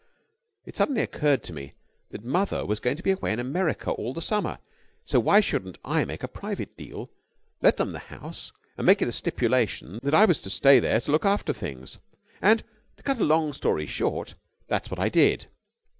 It 0.65 0.75
suddenly 0.75 1.03
occurred 1.03 1.43
to 1.43 1.53
me 1.53 1.75
that 2.09 2.23
mother 2.23 2.65
was 2.65 2.79
going 2.79 2.97
to 2.97 3.03
be 3.03 3.11
away 3.11 3.33
in 3.33 3.39
America 3.39 3.91
all 3.91 4.15
the 4.15 4.19
summer, 4.23 4.57
so 5.05 5.19
why 5.19 5.41
shouldn't 5.41 5.77
I 5.85 6.05
make 6.05 6.23
a 6.23 6.27
private 6.27 6.75
deal, 6.75 7.11
let 7.61 7.77
them 7.77 7.91
the 7.91 7.99
house, 7.99 8.51
and 8.79 8.87
make 8.87 9.03
it 9.03 9.07
a 9.07 9.11
stipulation 9.11 9.99
that 10.01 10.15
I 10.15 10.25
was 10.25 10.41
to 10.41 10.49
stay 10.49 10.79
there 10.79 10.99
to 11.01 11.11
look 11.11 11.23
after 11.25 11.53
things? 11.53 11.99
And, 12.41 12.63
to 12.97 13.03
cut 13.03 13.19
a 13.19 13.23
long 13.23 13.53
story 13.53 13.85
short, 13.85 14.33
that's 14.67 14.89
what 14.89 14.99
I 14.99 15.07
did." 15.09 15.45